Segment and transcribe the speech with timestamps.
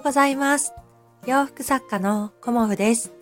[0.00, 0.72] うございます。
[1.26, 3.12] 洋服作家のコモフです。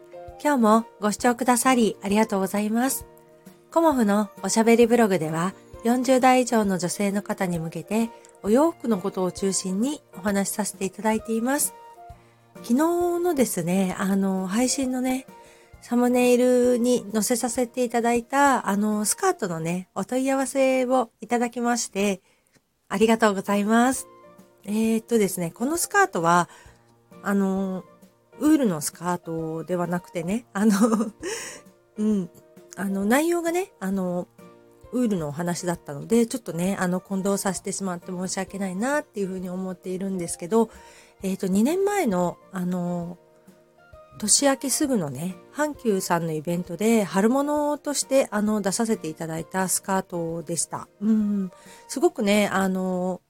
[0.40, 3.04] 今日もご視聴くださりありがとうございます。
[3.72, 8.10] コモフのおしゃべりブログでは40代以上の女性の方に向けて
[8.44, 11.74] お洋服のことを中心にお話しさせていただいています。
[12.62, 15.26] 昨日のですね、あの、配信のね、
[15.80, 22.20] サムネイルに載せさせていただいた、あの、スカートのね、お問い合わせをいただきまして、
[22.88, 24.06] ありがとうございます。
[24.64, 26.48] えー、っとですね、このスカートは、
[27.22, 27.84] あの、
[28.40, 30.72] ウールのスカートではなくてね、あの
[31.98, 32.30] うん、
[32.76, 34.28] あの、内容がね、あの、
[34.92, 40.70] ウールのお話だったので、ちょっとね、あの、混同させてしまって申し訳ないなっていうふうに思っているんですけど、
[41.22, 43.18] えっ、ー、と、2年前の、あの、
[44.18, 50.88] 年明けすぐのね、阪急さんのイベントで春物としてあの出させていただいたスカートでした。
[51.00, 51.52] うん。
[51.86, 53.20] すごくね、あの、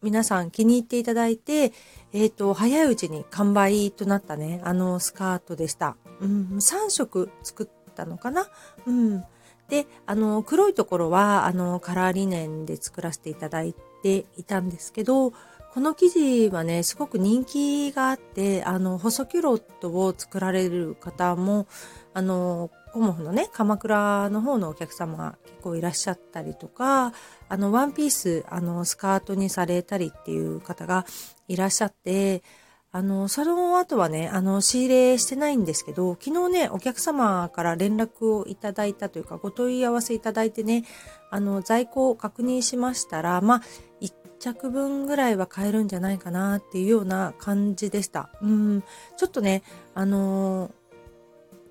[0.00, 1.72] 皆さん気に入っていただいて、
[2.12, 5.96] えっ、ー、と、早いうちに完売となったね、あのスカートでした。
[6.20, 8.46] うん、3色作ったのかな？
[8.86, 9.24] うん。
[9.68, 15.32] で、あの、黒いところは、あの、カラーリネンで作らせていただいていたんですけど、
[15.74, 21.66] この生地はね、すごく人気があって、あの、細キュロットを作られる方も、
[22.14, 27.12] あの、コモフのね、鎌倉の方のお客様が結構いらっしゃったりとか、
[27.48, 31.06] あの、ワンピース、あの、スカートにされたりっていう方が
[31.48, 32.42] いらっしゃって、
[32.90, 40.84] あの、その後はね、あの、仕入れしてないんですけど、昨日ね、お客様から連絡をいただいたというか、ご問い合わせいただいてね、
[41.30, 43.62] あの、在庫を確認しましたら、まあ、
[44.00, 48.30] 1着分ぐらいは買えるんじゃないかなっていうような感じでした。
[48.40, 48.84] うん、
[49.16, 49.62] ちょっとね、
[49.94, 50.70] あの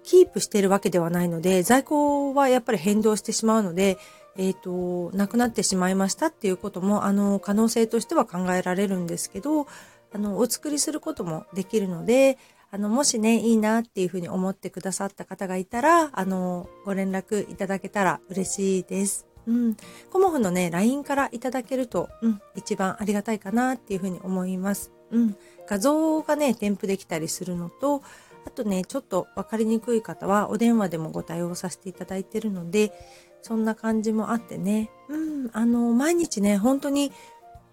[0.07, 3.97] キープしてるわけではないので、在庫はやっぱり変動してしまうので、
[4.37, 9.67] えっ、ー、と、なくなってしまいましたっていうことも、あの、可能性としては考えられるんですけど、
[10.13, 12.37] あの、お作りすることもできるので、
[12.71, 19.27] あの、もしね、いいなっていうふうに思ってくださった方がいたら、あの、ご連絡いただけたら嬉しいです。
[19.45, 19.75] うん。
[20.09, 24.93] コモフのね、LINE からいただけると、うん、一番ありがたいかなっていうふうに思います。
[25.11, 25.35] うん。
[25.67, 28.01] 画像がね、添付できたりするのと、
[28.47, 32.93] あとね、ちょっと分かりにくい方はお電話でもご対応させていただいてるので、
[33.41, 37.11] そんな感じもあってね、うん、あの、毎日ね、本当に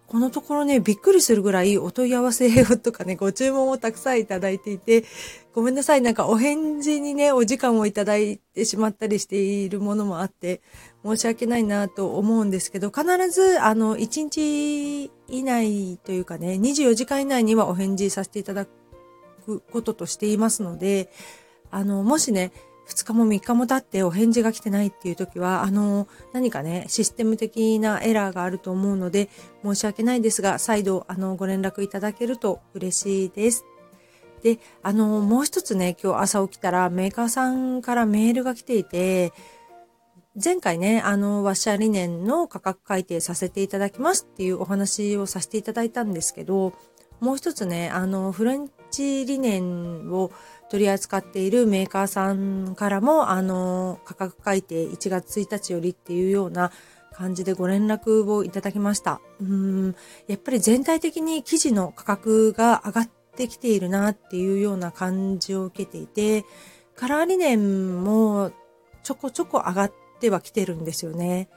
[0.08, 2.48] このところね、びっくりするぐらいお問い合わせ
[2.78, 5.04] とかね、ご注文をたくさんいただいていて、
[5.52, 10.60] ごめんなさい、なんかお返事にね、お時間をいただいてしまったりしているものもあって、
[11.04, 18.83] 申し訳ないなと思うんですけど、必ず、あの、1日以内というかね、24時間以内にはお返事させていただく
[19.72, 21.10] こととしていますので、
[21.70, 22.52] あの、もしね、
[22.88, 29.30] 2日も3日も経ってお返事が来てないっていう時は、あの、何かね、システム的なエラーがあると思うので、
[29.62, 33.64] 申し訳ないですが、再度、あの、ご連絡いただけると嬉しいです。
[34.42, 39.32] で、あの、もう一つね、今日朝起きたらメーカーさんからメールが来ていて、
[40.42, 46.74] 前回ね、あの、ワッシャー理念の価格改定させていただきますっていうお話をさせていただいたんですけど、
[47.20, 50.30] もう一つね、あの、フレンチ理念を
[50.70, 56.70] 取り扱っているメーカーさんからも、あの、価格改定1月1日よりっていうような
[57.12, 59.20] 感じでご連絡をいただきました。
[59.40, 59.96] うん、
[60.26, 66.44] やっぱり全体的に生地の価格が上がってきているなっていうような感じを受けていて、
[66.96, 68.52] カラー理念も
[69.02, 71.48] ちょこちょこ上がってはきてるんですよね。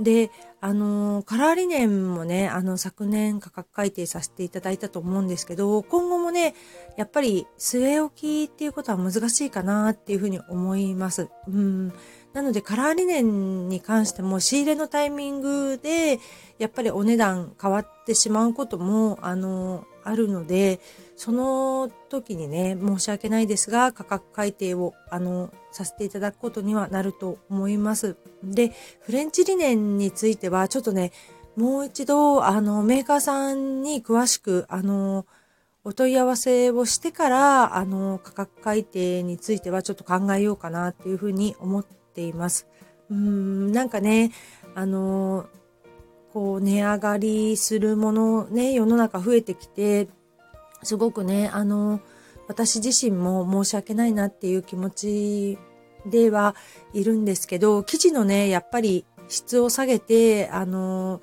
[0.00, 6.54] で、あの、カラー理念もね、あの、昨年価格改定させていただいたと思うんですけど、今後もね、
[6.96, 11.28] やっぱり据え置きっていうことは難しいかなっていうふうに思います。
[11.46, 11.92] うん。
[12.32, 16.18] なので、カラー理念に関しても仕入れのタイミングで、
[16.58, 20.80] やっぱりお値段変わってしまうことも、あの、あるので、
[21.16, 28.16] その時にね、申し訳ないですが、価格改定を、あの、させていただくことにはなると思います。
[28.42, 31.12] で、フレンチ理念については、ちょっとね、
[31.56, 35.26] もう一度、あの、メーカーさんに詳しく、あの、
[35.84, 42.66] お問い合わせをしてから、あの、価格改定についてはちょっと考えようかなっていうふうに思っています。
[43.10, 44.30] うん、なんかね、
[44.74, 45.46] あの、
[46.38, 50.08] こう、値上がりするものね、世の中増えてきて、
[50.84, 52.00] すごくね、あの、
[52.46, 55.58] 私自身も申し訳ないなっていう気持ち
[56.06, 56.54] では
[56.94, 61.22] いるんですけど、生地のね、やっぱり質を下げて、あの、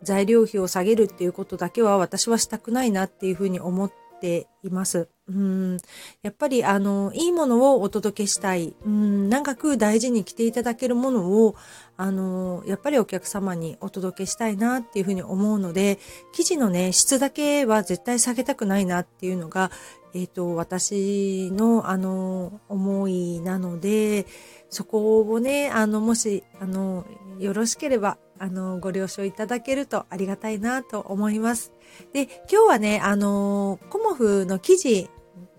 [0.00, 5.10] 材料費を下げるっていうことだけは私はしたくないなっていうふうに思っています。
[5.26, 5.78] うん、
[6.22, 8.74] やっぱりあの、いいものをお届けしたい。
[8.84, 11.56] うん、長く大事に着ていただけるものを、
[11.96, 15.98] あの、やっぱりお客様にお届けしたいなっていうふうに思うので、
[16.34, 19.70] 生地のね、質だけは絶対下げたくないなっていうのが、
[20.12, 24.26] えっ、ー、と、私の、あの、思いなので、
[24.68, 27.06] そこをね、あの、もし、あの、
[27.38, 31.72] よろしければ、あの、ご了承いただけるとありがたいなと思います。
[32.12, 35.08] で、今日はね、あの、コモフの生地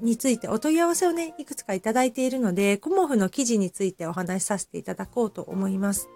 [0.01, 6.09] についてお問い合わせをね、いくつかいただいているので、コモフの記事についてお話しさせていただこうと思います。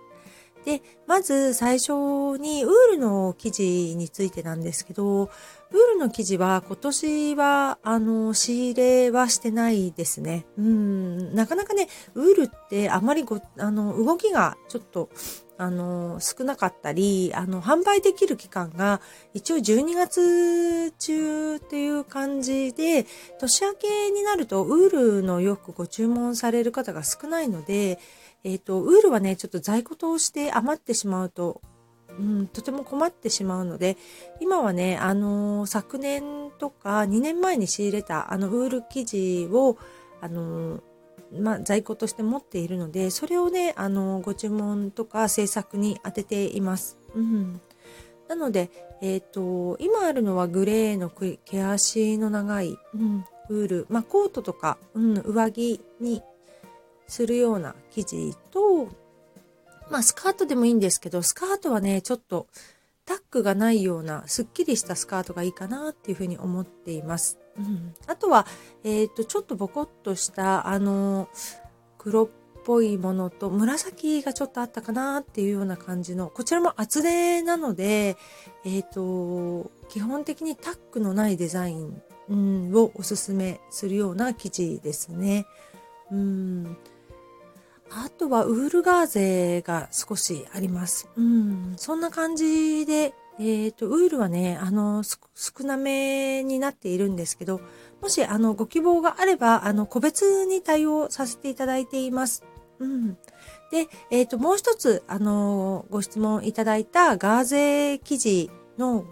[0.65, 1.91] で、まず最初
[2.37, 5.29] にウールの生地についてなんですけど、ウー
[5.93, 10.45] ルの生地は今年は、あの、仕入れはしてないですね。
[10.57, 15.09] うん、なかなかね、ウールってあまりご、あの、動きがちょっと、
[15.59, 19.01] あの、少なかったり、あの、販売できる期間が
[19.33, 23.05] 一応12月中っていう感じで、
[23.39, 27.99] 年明けになるとウールの洋服ご注文される方が少ないので、
[28.45, 31.61] えっ、ー、と、ウールはね、ちょっと在庫として余ってしまうと、
[32.17, 33.97] うん、とても困ってしまうので、
[34.39, 39.77] 今はね、あの、昨年とか2年前に仕入れたあのウール生地を、
[40.21, 40.81] あの
[41.31, 46.97] まあ、在庫として持っているので、それをね、あの、ご注文とか制作に当てています。
[47.15, 47.61] うん。
[48.27, 48.69] なので、
[49.01, 56.21] えっ、ー、と、今あるのはグレーの毛足の長い、うん、ウール、まあ、コートとか、うん、上着に
[57.07, 58.89] するような生地と、
[59.89, 62.47] まあ、スカートでもいいんですけど、スカートはね、ちょっと、
[63.05, 67.39] タックがないような、すっきりしたスカートがいいかなっていうふうに思っています。
[67.59, 68.45] うん、あとは、
[68.83, 71.27] え、ー、と、ちょっとボコッとした、あの、
[71.97, 72.29] 黒っ
[72.63, 78.17] ぽいものと、紫がちょっとあったかなっていうような感じの、こちらも厚手なので、
[78.63, 82.01] えっ、ー、と、基本的にタックのないデザイン、
[82.31, 85.47] をおすすめするような生地ですね。
[86.11, 86.77] うん。
[87.91, 91.07] あとはウールガーゼが少しあります。
[91.15, 91.73] うん。
[91.77, 97.61] そんな感じで、えっ、ー、と、ウールはね、あの、少なめになっているんですけど、
[98.01, 102.43] もし、あの、ご希望があれば、あの、個別に対応させていただいています。
[102.79, 103.17] うん。
[103.71, 109.05] で、えっ、ー、と、もう一つ、あの、ご質問いただいたガーゼ生地の、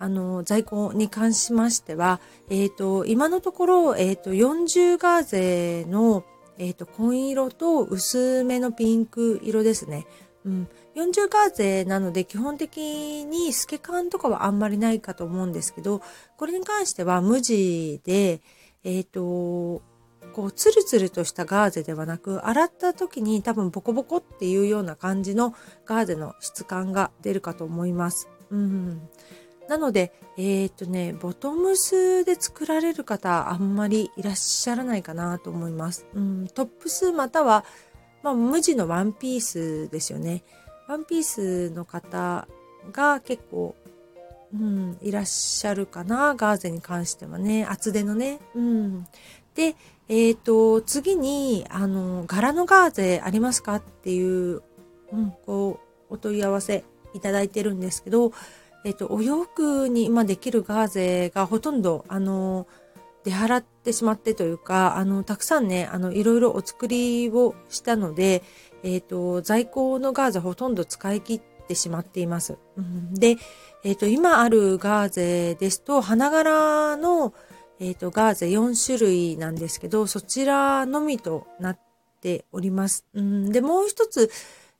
[0.00, 6.24] あの、在庫に関しましては、えっ、ー、と、今のところ、えっ、と、40ガーゼの、
[6.58, 10.06] えっ、と、紺色と薄めのピンク色ですね。
[10.44, 10.68] うん。
[10.96, 16.02] 40ガーゼなので基本的に透け感とかはあんまりないかと思うんですけど、
[16.36, 18.40] これに関しては無地で、
[18.84, 19.82] えっ、ー、と、
[20.32, 25.54] こう、ツルツルとしたガーゼではなく、洗った時に多分ボコボコっていうような感じの
[25.86, 28.28] ガーゼの質感が出るかと思います。
[28.50, 29.08] うん。
[29.68, 36.06] なので、えっ、ー、とね、ボトムスで作られる方あんまりいらっしゃらないかなと思います。
[36.14, 37.64] うん、トップスまたは、
[38.22, 40.42] まあ、無地のワンピースですよね。
[40.90, 42.48] ワンピースの方
[42.90, 43.76] が結構、
[44.52, 48.40] うん、いらっしゃるかな、ガーゼに関してはね、厚手のね。
[48.56, 49.06] うん。
[49.54, 49.76] で、
[50.08, 54.62] えっ、ー、と、次に、あの、柄のガーゼありますかっていう、
[55.12, 55.78] うん、こ
[56.10, 56.82] う、お問い合わせ
[57.14, 58.32] いただいてるんですけど、
[58.84, 62.66] えっ、ー、と、お洋服に今できるガーゼがほとんど、あの、
[63.22, 68.42] 出払ってしまってというか、あの、たくさんね、あの、いろいろお作りをしたので、
[68.82, 72.58] えっ、ー、と、在庫のガーゼほとんど使い切ってしまっています。
[72.76, 73.36] うん、で、
[73.84, 77.34] えっ、ー、と、今あるガーゼですと、花柄の、
[77.78, 81.80] えっ、ー、と、ガーゼ4種類なんですけど、そちらのみとなっ
[82.20, 83.06] ております。
[83.14, 84.30] うん、で、もう一つ、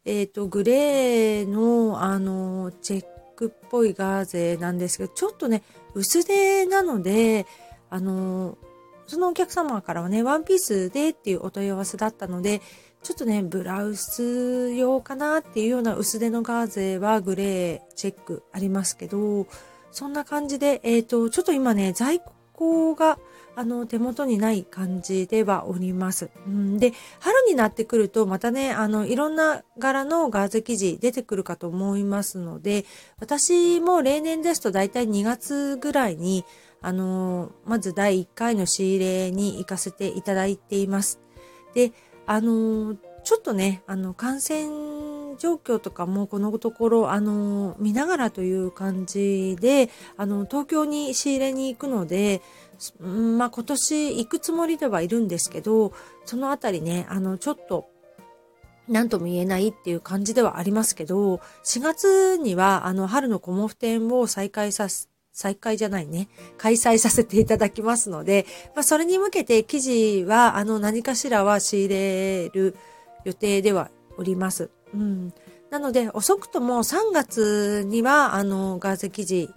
[0.05, 3.05] えっ、と、グレーの、あの、チェッ
[3.37, 5.63] クっぽいガーゼなんですけど、ちょっとね、
[5.95, 7.47] 薄手なので、
[7.89, 8.59] あの、
[9.07, 12.61] そのお客様からはね、ワンピースでっていうお問い合わせだったので、
[13.03, 19.47] ちょっとね、ブラウス用かなっていうような薄手のガーゼはグレーチェックありますけど、
[19.91, 22.21] そんな感じで、えっ、ー、と、ちょっと今ね、在
[22.53, 23.19] 庫が、
[23.57, 26.31] あの、手元にない感じではおります。
[26.49, 32.85] ん、で、春になってくると、またね、あの、いろんな柄のガーゼ生地出てくるかと思いますので、
[33.19, 36.45] 私も例年ですと大体2月ぐらいに、
[36.83, 41.19] あの、まず第1回の仕入れに行かせていただいています。
[41.75, 41.93] で、
[42.31, 42.95] あの、
[43.25, 52.41] ちょっとね、あの、感染状況とかもこのところ、あの、見ながらという感じで、あの、東京に仕入れに行くので、
[53.01, 55.93] まあ、今年行くつもりではいるんですけど、
[56.25, 57.91] そのあたりね、あの、ちょっと、
[58.87, 72.77] 何とも言えないっていう感じではありますけど、4月には、あの、春のコモフ展を再開させ再開じゃないね、開催させていただきますので、まあ、それに向けて記事は、あの、何かしらは仕入れる
[73.25, 74.71] 予定ではおります。
[74.95, 75.33] うん。
[75.71, 79.51] なので、遅くとも3月には、あの、ガーゼ生地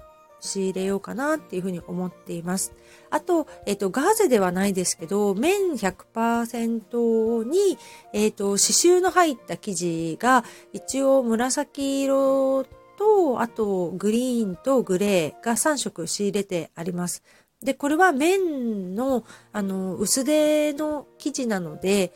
[0.43, 2.73] 仕入れようかなっていうふうに思っています。
[3.09, 7.77] あと、えっ、と、ガーゼではないですけど、綿100%に、
[8.11, 17.23] えっ、と、刺繍の入った生地が、一応紫色と、とあと、グリーンとグレーが3色仕入れてあります。
[17.61, 22.13] で、これは綿の、あの、薄手の生地なので、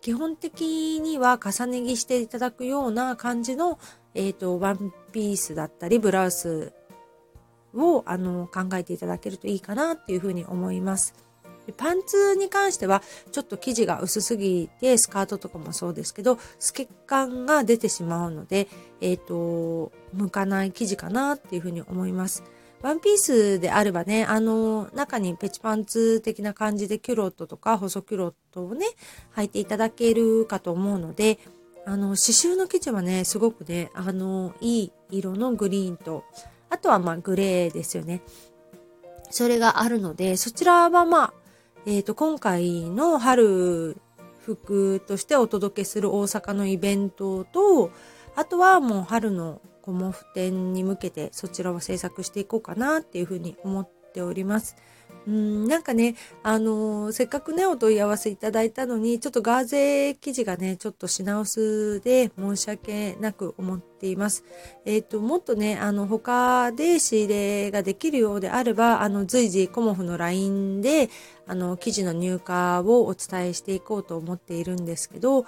[0.00, 3.78] 基本的には重ね着していただくような感じの、
[4.14, 6.72] えっ、ー、と、ワンピースだったり、ブラウス
[7.74, 11.27] を、あの、考えていただけるといいかなっていうふうに思います。
[11.68, 18.68] でパンツに関しては、ちょっと生地が薄すぎて、スカートとかもそうですけど、透け感が出てしまうので、
[19.02, 22.42] えっ、ー、と、向かない生地かなっていうふうに思います。
[22.80, 28.86] ワンピースであればね、あの、中にペチパンツ的な感じでキュロットとか細キュロットをね、
[29.36, 31.38] 履いていただけるかと思うので、
[31.84, 36.24] あの、刺繍の生地はね、すごくね、あの、いい色のグリーンと、
[36.70, 38.22] あとはまあグレーですよね。
[39.30, 41.34] それがあるので、そちらはまあ、
[41.88, 43.96] えっ、ー、と、今回の春
[44.42, 47.92] 服としてお届けする大阪のイベントと、
[48.36, 54.76] あとはもう春のコモフ展に向けてそちらを制作していこうかなっていうふうに思っております。
[55.26, 64.44] うんなんかね、あのー、せっかくね、お問い合わせいただいたのに、ちょっとガーゼ生地がね、ちょっと品薄で申し訳なく思っています。
[64.84, 71.10] えっ、ー、と、もっとね、あの、他で仕入れができるようであれば、あの、随時コモフの LINE で、
[71.46, 75.44] あの、生地の入荷をお伝えしていこうと思っているんですけど、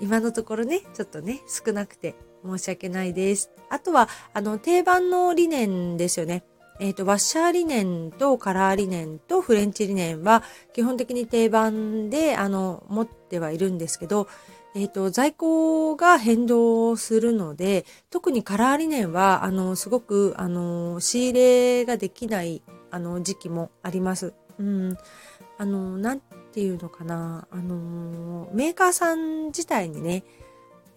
[0.00, 3.50] 今のところね、ちょっとね、少なくて申し訳ないです。
[3.68, 6.44] あとは、あの、定番の理念ですよね。
[6.80, 10.42] えっ、ー、と、ワッシャーリネンとカラーリネンとフレンチリネンは
[10.72, 14.28] 基本的に定番で、あの、持ってはいるんですけど、
[14.74, 24.32] えっ、ー、と、在庫が変動するので、特にカラーリネンは、あの、すごく、あの、仕入れができない、あの、時期もあります。
[24.58, 24.96] うん。
[25.58, 26.20] あの、なん
[26.52, 27.48] ていうのかな。
[27.50, 30.22] あの、メーカーさん自体にね、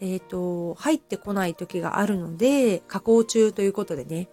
[0.01, 4.29] えっ、ー、と、入ってこない時があるので、加工中ということでね、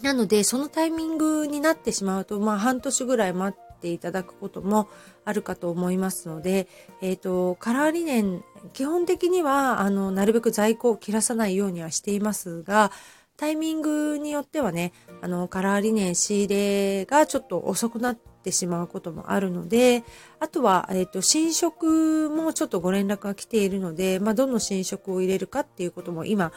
[0.00, 4.88] なので、そのタイミングになってしまうと、まあ、半年ぐらい待ってていただくことも
[5.24, 6.68] あるかと思いますので、
[7.00, 12.92] えっ、ー、と、カラーリネン、基本的には、あの、なるべく在庫を切らさないようにはしていますが、
[13.36, 20.04] タイミングによってはね、あの、カラーリネン仕入れがちょっと遅くなってしまうこともあるので、
[20.40, 26.52] あとは、えっ、ー、と、新色もちょっとご連絡が来ているので、まあ、どの新色を入れるかっていうことも今、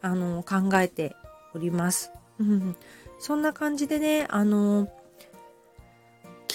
[0.00, 1.16] あの、考えて
[1.54, 2.12] おります。
[2.38, 2.76] うん、
[3.18, 4.88] そんな感じでね、あの、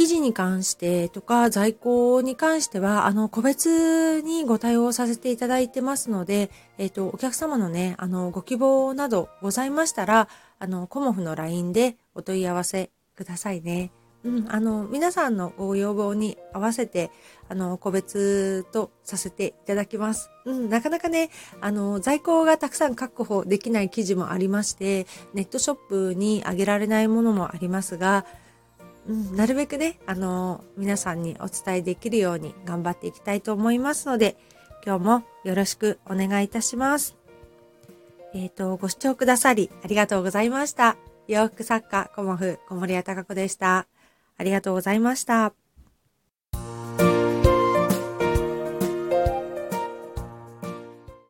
[0.03, 10.27] 記事に関してとか在庫に関しては、あの、個別にご対応させていただいてますので、えっ、ー、と、お客様のね、あの、ご希望などございましたら、
[10.59, 13.93] あの、コモフの LINE でお問い合わせくださいね。
[14.25, 17.09] うん、あの、皆さんのご要望に合わせて、
[17.47, 20.29] あの、個別とさせていただきます。
[20.43, 21.29] うん、なかなかね、
[21.61, 28.25] あの、在庫がたくさん確保できない記事もありまして、ネットショップにあげられないものもありますが、
[29.07, 34.37] うん、なるべくね、あの、皆さんにお伝えできるように頑張っていきたいと思いますので、
[34.85, 37.15] 今日もよろしくお願いいたします。
[38.33, 40.97] えっ、ー、と、ご視聴くださりありがとうございました。
[41.27, 43.87] 洋服作家、コモフ、小森屋隆子でした。
[44.37, 45.62] ありがとうございました。